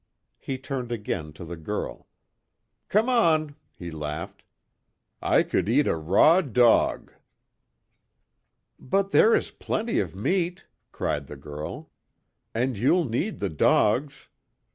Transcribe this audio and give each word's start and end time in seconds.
He 0.39 0.57
turned 0.57 0.91
again 0.91 1.31
to 1.33 1.45
the 1.45 1.55
girl, 1.55 2.07
"Come 2.89 3.07
on," 3.07 3.53
he 3.71 3.91
laughed, 3.91 4.43
"I 5.21 5.43
could 5.43 5.69
eat 5.69 5.85
a 5.85 5.95
raw 5.95 6.41
dog!" 6.41 7.13
"But, 8.79 9.11
there 9.11 9.35
is 9.35 9.51
plenty 9.51 9.99
of 9.99 10.15
meat!" 10.15 10.65
cried 10.91 11.27
the 11.27 11.37
girl, 11.37 11.91
"And 12.51 12.79
you'll 12.79 13.05
need 13.07 13.37
the 13.37 13.49
dogs! 13.49 14.27